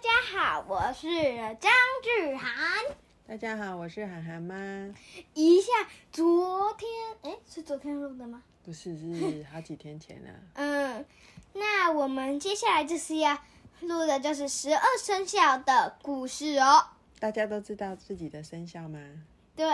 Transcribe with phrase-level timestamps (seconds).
[0.00, 1.08] 家好，我是
[1.60, 1.72] 张
[2.04, 2.52] 志涵。
[3.26, 4.54] 大家好，我是涵涵妈。
[5.34, 5.72] 一下，
[6.12, 6.88] 昨天
[7.22, 8.40] 哎，是昨天录的吗？
[8.64, 10.30] 不是，是好几天前了。
[10.54, 11.04] 嗯，
[11.54, 13.36] 那我们接下来就是要
[13.80, 16.86] 录的就是十二生肖的故事哦。
[17.18, 19.00] 大家都知道自己的生肖吗？
[19.56, 19.66] 对，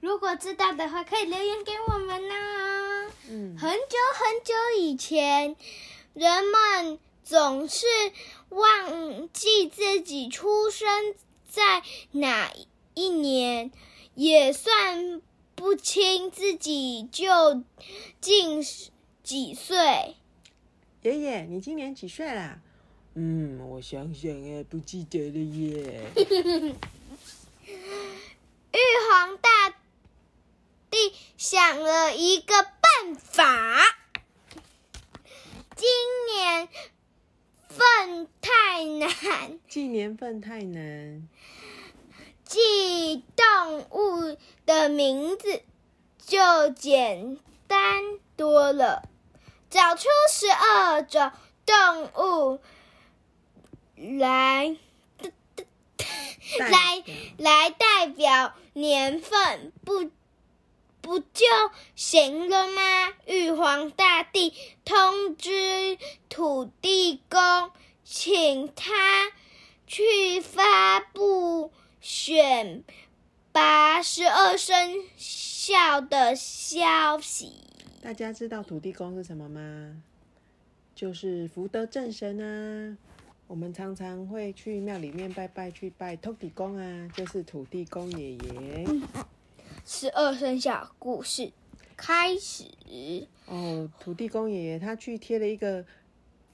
[0.00, 2.34] 如果知道的话，可以留言给我们呢。
[3.28, 3.76] 嗯，很久
[4.14, 5.54] 很久以前，
[6.14, 7.86] 人们总是
[8.50, 11.14] 忘记自己出生
[11.48, 11.82] 在
[12.12, 12.52] 哪
[12.94, 13.72] 一年，
[14.14, 15.22] 也算
[15.54, 17.64] 不清自己究
[18.20, 18.62] 竟
[19.22, 20.16] 几岁。
[21.02, 22.60] 爷爷，你今年几岁啦？
[23.14, 26.10] 嗯，我想想啊，不记得了耶。
[28.72, 28.78] 玉
[29.10, 29.74] 皇大
[30.90, 33.82] 帝想了一个办法，
[35.74, 35.88] 今
[36.32, 36.68] 年
[37.70, 41.28] 份太难，记年份太难，
[42.44, 44.36] 记动物
[44.66, 45.62] 的名字
[46.18, 48.02] 就简单
[48.36, 49.08] 多了，
[49.70, 51.32] 找出十二种
[51.64, 52.60] 动物
[54.18, 54.76] 来。
[56.58, 57.04] 来
[57.38, 60.10] 来代表年份，不
[61.00, 61.46] 不就
[61.94, 63.12] 行了吗？
[63.26, 64.52] 玉皇大帝
[64.84, 65.98] 通知
[66.28, 67.70] 土地公，
[68.04, 69.30] 请他
[69.86, 72.84] 去发布选
[73.52, 77.52] 拔十二生肖的消息。
[78.02, 80.02] 大家知道土地公是什么吗？
[80.94, 82.96] 就是福德正神啊。
[83.46, 88.86] 我们常常会去庙里面拜拜，去拜土地公啊，就是土地公爷爷。
[89.92, 91.50] 十二生肖故事
[91.96, 92.64] 开始。
[93.46, 95.84] 哦，土地公爷爷他去贴了一个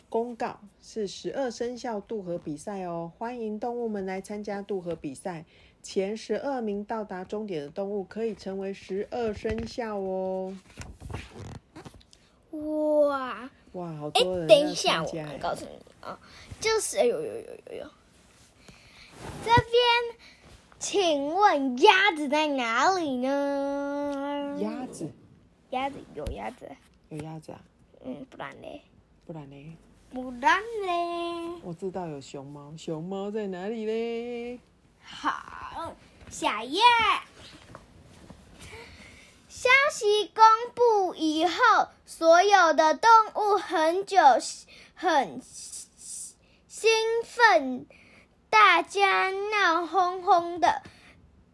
[0.09, 5.45] 公告，是十二生肖渡河比赛哦，欢迎动物们来参加渡河比赛。
[5.83, 10.56] 前十二名到达终点的动物可以成为十二生肖哦。
[12.53, 13.50] 哇！
[13.72, 14.47] 哇，好多人！
[14.47, 16.19] 等一下，我告诉你啊，
[16.59, 17.91] 就是有有有有有，
[19.44, 19.61] 这边，
[20.89, 24.57] 请问鸭子在哪里呢？
[24.61, 25.11] 鸭子，
[25.71, 26.71] 鸭子有鸭子，
[27.09, 27.61] 有鸭子啊？
[28.05, 28.83] 嗯，不然嘞？
[29.27, 29.77] 不然嘞？
[30.11, 31.61] 不然嘞？
[31.65, 34.61] 我知道有熊猫，熊猫在哪里嘞？
[35.03, 35.93] 好，
[36.31, 36.83] 下一页。
[39.49, 44.19] 消息公布以后，所有的动物很久
[44.95, 45.43] 很
[46.69, 46.89] 兴
[47.25, 47.87] 奋，
[48.59, 50.81] 大家闹哄哄的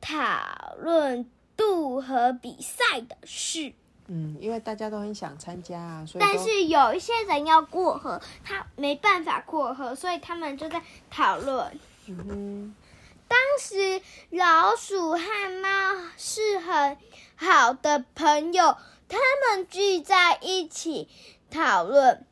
[0.00, 3.74] 讨论渡河比赛的事。
[4.06, 10.80] 嗯，因为大家都很想参加啊，所以但是有一些人要过河，他没办法过河，所以他们就在
[11.10, 11.76] 讨论。
[12.06, 12.74] 嗯哼。
[13.26, 15.18] 当时老鼠和
[15.60, 15.68] 猫
[16.16, 16.96] 是很
[17.34, 18.76] 好的朋友，
[19.08, 19.18] 他
[19.56, 21.08] 们聚在一起
[21.50, 22.24] 讨论。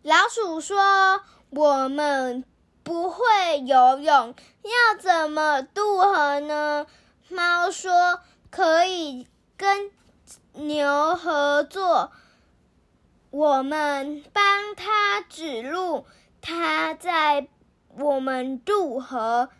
[0.00, 2.44] 老鼠说：“我们
[2.84, 3.24] 不会
[3.66, 6.86] 游泳，要怎么渡河呢？”
[7.28, 9.90] 猫说：“可以跟
[10.52, 12.12] 牛合作，
[13.30, 16.06] 我们帮它指路，
[16.40, 17.48] 它在。”
[17.96, 19.50] 我们渡河，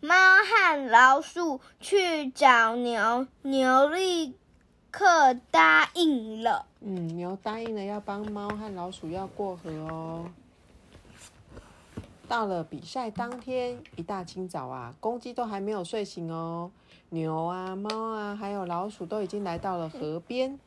[0.00, 4.34] 猫和老鼠去找牛，牛立
[4.90, 6.64] 刻答应了。
[6.80, 10.24] 嗯，牛答应了要帮猫和老鼠要过河哦。
[12.28, 16.70] 到了比赛当天，一大清早啊，公鸡都还没有睡醒哦。
[17.10, 20.58] 牛啊、猫啊，还有老鼠都已经来到了河边。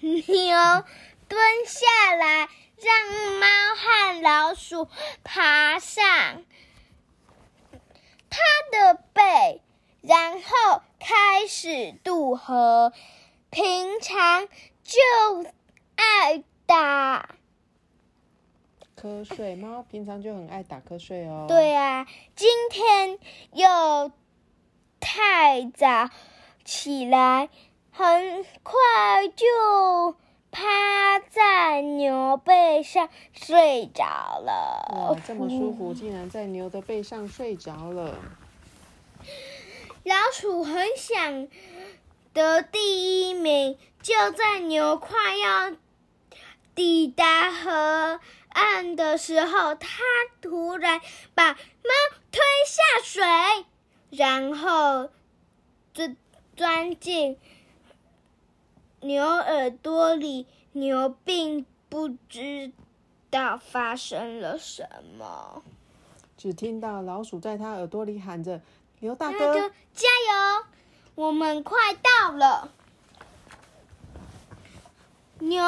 [0.00, 0.84] 牛。
[1.28, 1.86] 蹲下
[2.18, 4.88] 来，让猫和老鼠
[5.22, 6.42] 爬上
[8.28, 8.40] 它
[8.72, 9.62] 的背，
[10.00, 12.92] 然后开始渡河。
[13.50, 14.48] 平常
[14.82, 14.98] 就
[15.94, 17.28] 爱打
[18.96, 21.46] 瞌睡，猫平常就很爱打瞌睡哦。
[21.48, 22.06] 对啊，
[22.36, 23.18] 今天
[23.52, 24.12] 又
[25.00, 26.08] 太早
[26.64, 27.48] 起来，
[27.90, 28.78] 很快
[29.34, 30.14] 就。
[30.52, 34.04] 趴在牛背上睡着
[34.40, 35.14] 了。
[35.14, 38.18] 哇，这么舒服，竟然在牛的背上睡着了。
[40.02, 41.46] 老鼠很想
[42.32, 45.70] 得第一名，就在牛快要
[46.74, 49.88] 抵达河岸的时候，他
[50.40, 51.00] 突然
[51.34, 51.58] 把猫
[52.30, 53.66] 推下水，
[54.10, 55.10] 然后
[55.92, 56.16] 钻
[56.56, 57.38] 钻进。
[59.00, 62.70] 牛耳朵里，牛并不知
[63.30, 64.86] 道发生了什
[65.18, 65.62] 么。
[66.36, 68.60] 只听到老鼠在他耳朵里喊着
[69.00, 70.64] ：“牛大哥，加油，
[71.14, 72.72] 我们快到了。
[75.38, 75.62] 牛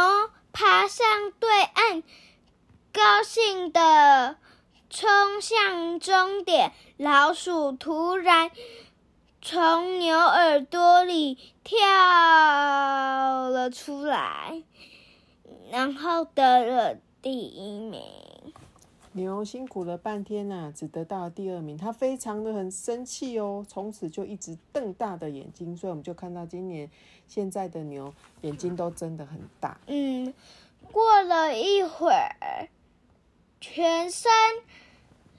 [0.52, 1.06] 爬上
[1.40, 2.02] 对岸，
[2.93, 4.37] 高兴地
[4.90, 6.72] 冲向终点。
[6.99, 8.50] 老鼠突然
[9.40, 11.81] 从牛耳朵里跳
[13.49, 14.62] 了出来，
[15.70, 18.02] 然后得了第一名。
[19.14, 26.91] 牛辛苦了半天呐、只得到了第二名，他非常的很生气哦，从此就一直瞪大的眼睛，所以我们就看到今年
[27.29, 29.79] 现在的牛眼睛都睁的很大。
[29.87, 30.32] 嗯，
[30.91, 32.69] 过了一会儿，
[33.61, 34.31] 全身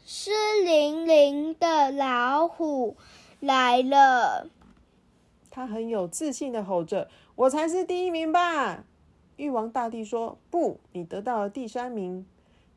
[0.05, 0.31] 湿
[0.63, 2.95] 淋淋的老虎
[3.39, 4.47] 来了。
[5.49, 8.83] 他很有自信的吼着：“我才是第一名吧！”
[9.37, 12.25] 玉王大帝说：“不，你得到了第三名。”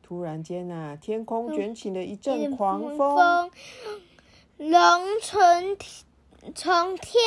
[0.07, 3.51] 突然间呐、天空卷起了一阵狂风，风，
[4.55, 5.77] 龙从
[6.55, 7.21] 从天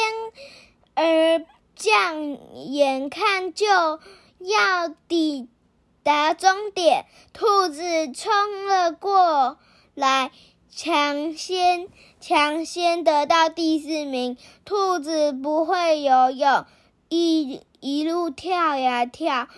[0.94, 1.44] 而
[1.76, 5.50] 降，眼看就要抵
[6.02, 7.04] 达终点，
[7.34, 9.58] 兔子冲了过
[9.92, 10.30] 来，
[10.70, 11.86] 抢先
[12.18, 14.38] 抢先得到第四名。
[14.64, 16.64] 兔子不会游泳，
[17.10, 19.48] 一一路跳呀跳，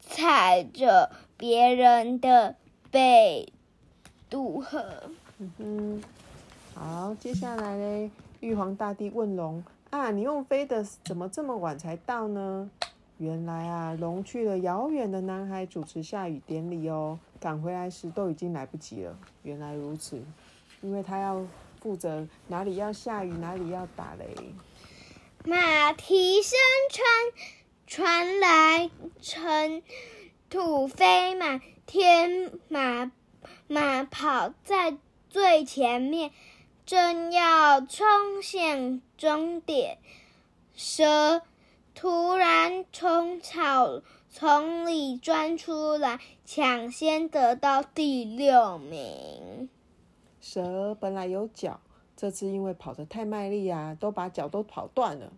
[0.00, 2.56] 踩着别人的
[2.94, 3.52] 背
[4.30, 4.80] 渡河。
[5.38, 6.02] 嗯哼，
[6.76, 12.70] 好，接下来呢，玉皇大帝问龙啊，你用飞的怎么这么晚才到呢？
[13.18, 19.18] 原来啊，龙去了遥远的南海主持下雨典礼哦，赶回来时都已经来不及了。
[19.42, 20.22] 原来如此，
[20.80, 21.44] 因为他要
[21.80, 24.36] 负责哪里要下雨，哪里要打雷。
[25.44, 26.56] 马蹄声
[26.92, 27.04] 传
[27.88, 28.88] 传来，
[29.20, 29.82] 尘
[30.50, 33.10] 土飞马天，马
[33.66, 34.96] 马跑在
[35.28, 36.30] 最前面，
[36.86, 39.98] 正要冲向终点。
[40.74, 41.42] 蛇
[41.94, 49.68] 突然从草丛里钻出来，抢先得到第六名。
[50.40, 51.80] 蛇本来有脚，
[52.16, 55.32] 这次因为跑得太卖力啊，都把脚都跑断了。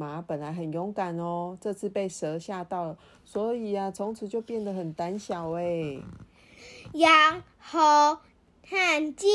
[0.00, 5.98] 马本来很勇敢哦，这次被蛇吓到了，所以啊，从此就变得很胆小哎。
[6.94, 8.18] 羊、猴
[8.66, 9.28] 和鸡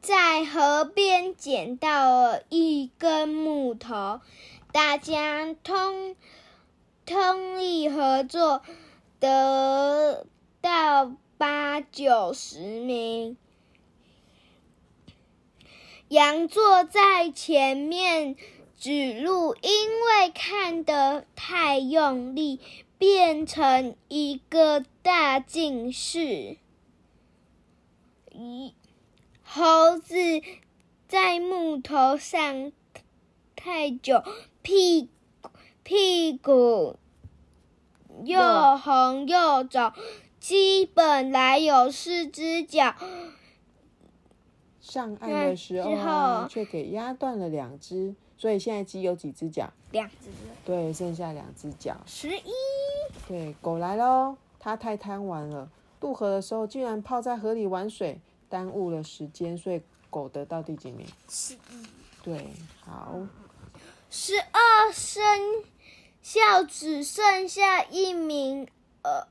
[0.00, 4.20] 在河边捡到了一根木头，
[4.70, 6.14] 大家通
[7.04, 8.62] 通力合作，
[9.18, 10.24] 得
[10.60, 13.36] 到八九十名。
[16.08, 18.36] 羊坐在前面
[18.84, 22.60] 指路，因为看得太用力，
[22.98, 26.58] 变成一个大近视。
[28.30, 28.74] 一
[29.42, 30.14] 猴子
[31.08, 32.72] 在木头上
[33.56, 34.22] 太久，
[34.60, 35.08] 屁
[35.82, 36.98] 屁股
[38.22, 39.94] 又红又肿。
[40.38, 42.94] 鸡本来有四只脚，
[44.78, 49.72] 上岸的时候却给压断了两只，所以现在鸡有几只脚？
[49.92, 50.30] 两只，
[50.64, 51.96] 对，剩下两只脚。
[52.06, 52.52] 十一。
[53.28, 61.06] 对，狗来喽，它太贪玩了，渡河的时候竟然泡在河里玩水，耽误了时间，所以狗得到第几名？
[61.28, 61.58] 十一。
[62.22, 62.48] 对，
[62.84, 63.18] 好，
[64.10, 65.22] 十二生
[66.20, 68.66] 肖只剩下一名
[69.02, 69.26] 呃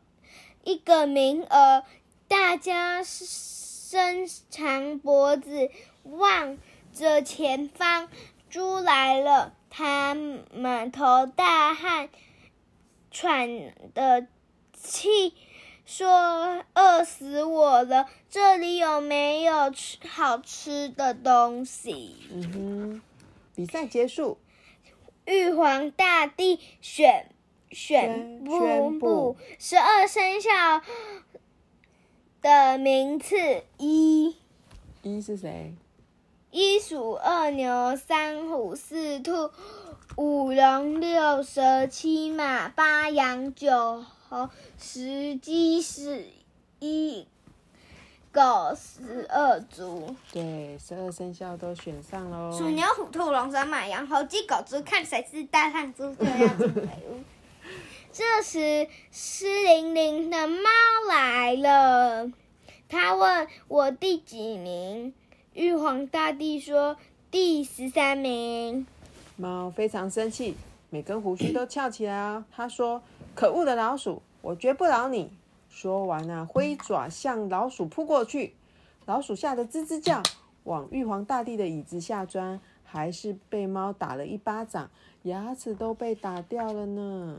[0.63, 1.83] 一个名额，
[2.27, 5.69] 大家伸长脖子
[6.03, 6.57] 望
[6.93, 8.07] 着前方。
[8.53, 12.09] 猪来了，他满头大汗，
[13.09, 14.27] 喘的
[14.75, 15.33] 气，
[15.87, 18.07] 说：“饿死我了！
[18.29, 23.01] 这里有没有吃好吃的东西？”嗯哼，
[23.55, 24.37] 比赛结束，
[25.25, 27.31] 玉皇大帝宣
[27.71, 30.83] 宣宣宣布布十二生肖
[32.39, 34.37] 的名次一：
[35.01, 35.73] 一是谁？
[36.55, 39.49] 一鼠、二牛、三虎、四兔、
[40.17, 46.27] 五龙、六蛇、七马、八羊、九猴、十鸡、十
[46.77, 47.27] 一
[48.31, 50.15] 狗、十二猪。
[50.31, 52.55] 对，十二生肖都选上喽。
[52.55, 57.19] 鼠、牛、虎、兔、龙、蛇、马、羊、猴、鸡、狗、猪，看谁是大胖猪就要进北屋。
[58.11, 60.69] 这 时，湿淋淋的猫
[61.09, 62.31] 来了，
[62.87, 65.15] 它问我第几名？
[65.53, 66.97] 玉皇大帝说
[67.29, 68.87] 第十三名。
[69.35, 70.55] 猫非常生气，
[70.89, 72.43] 每根胡须都翘起来啊。
[72.51, 73.03] 他说
[73.35, 75.31] ：“可恶的老鼠，我绝不饶你！”
[75.69, 78.55] 说完啊，挥爪向老鼠扑过去。
[79.05, 80.23] 老鼠吓得吱吱叫，
[80.63, 84.89] 往玉皇大帝的椅子下钻，还是被猫打了一巴掌，
[85.21, 87.37] 牙齿都被打掉了呢。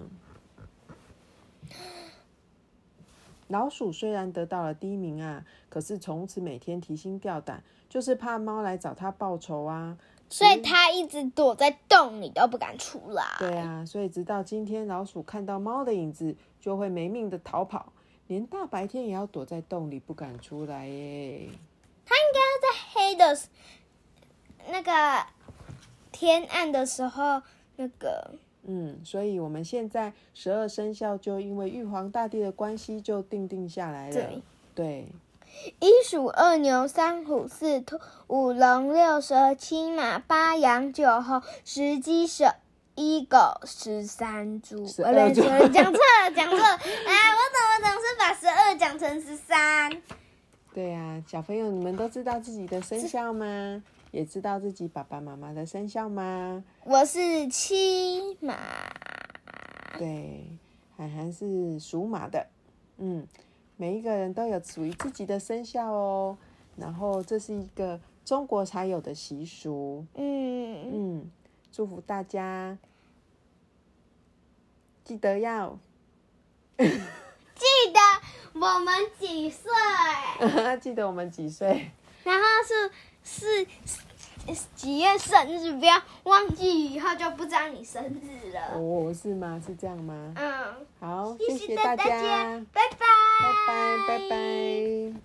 [3.55, 9.97] 老鼠虽然得到了第一名啊，可是从此每天提心吊胆，就是怕猫来找它报仇啊。
[10.29, 13.23] 所以它一直躲在洞里都不敢出来。
[13.39, 17.93] 对啊，所以直到今天，老鼠看到猫的影子就会没命的逃跑，
[18.27, 21.49] 连大白天也要躲在洞里不敢出来耶。
[22.05, 23.39] 它应该在黑的，
[24.73, 25.27] 那个
[26.11, 27.41] 天暗的时候，
[27.77, 28.35] 那个
[28.67, 34.15] 嗯，所以我们现在十二生肖就因为玉皇大帝的关系就定定下来了。
[34.15, 34.43] 对
[34.75, 35.07] 对，
[35.81, 42.45] 一鼠二牛三虎四兔五龙六蛇七马八羊九猴十鸡十
[42.95, 44.87] 一狗十三猪。
[44.87, 46.65] 十二猪呃讲错了，讲错了。
[47.07, 49.91] 哎，我怎么总，是把十二讲成十三。
[50.73, 53.83] 对呀、小朋友，你们都知道自己的生肖吗？
[54.15, 56.63] 也知道自己爸爸妈妈的生肖吗？
[56.85, 58.57] 我是七马，
[59.99, 60.47] 对，
[60.97, 62.47] 涵涵是属马的，
[62.99, 63.27] 嗯，
[63.77, 66.39] 每一个人都有属于自己的生肖哦。
[66.77, 71.31] 然后这是一个中国才有的习俗，嗯，嗯，
[71.73, 72.79] 祝福大家，
[75.03, 75.77] 记得要。
[76.79, 76.87] 记
[77.93, 78.01] 得
[78.53, 79.73] 我们几岁，
[80.81, 81.91] 记得我们几岁，
[82.23, 82.93] 然后是
[83.25, 83.67] 是
[84.47, 88.75] 是几月生日，不要忘记，以后就不知道你生日了。
[88.75, 89.61] 哦，是吗？
[89.67, 90.35] 是这样吗？
[90.37, 92.05] 嗯，好，谢谢大家，
[92.73, 92.99] 拜拜，
[93.41, 95.25] 拜拜，拜拜。